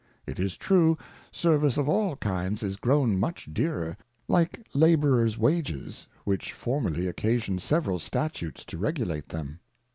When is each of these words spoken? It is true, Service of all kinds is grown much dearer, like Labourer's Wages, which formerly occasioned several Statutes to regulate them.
It 0.25 0.39
is 0.39 0.57
true, 0.57 0.97
Service 1.31 1.77
of 1.77 1.87
all 1.87 2.15
kinds 2.15 2.63
is 2.63 2.75
grown 2.75 3.19
much 3.19 3.47
dearer, 3.53 3.97
like 4.27 4.65
Labourer's 4.73 5.37
Wages, 5.37 6.07
which 6.23 6.53
formerly 6.53 7.05
occasioned 7.05 7.61
several 7.61 7.99
Statutes 7.99 8.65
to 8.65 8.79
regulate 8.79 9.27
them. 9.27 9.59